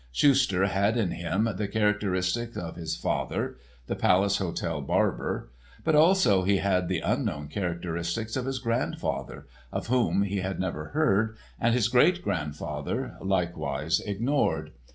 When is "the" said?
1.57-1.67, 3.85-3.95, 6.87-7.01